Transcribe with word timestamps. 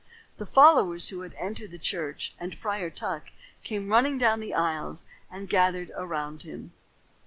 The 0.39 0.47
followers 0.47 1.09
who 1.09 1.21
had 1.21 1.35
entered 1.35 1.69
the 1.69 1.77
church 1.77 2.33
and 2.39 2.57
Friar 2.57 2.89
Tuck 2.89 3.25
came 3.63 3.89
running 3.91 4.17
down 4.17 4.39
the 4.39 4.51
aisles 4.55 5.05
and 5.29 5.47
gathered 5.47 5.91
around 5.95 6.41
him. 6.41 6.73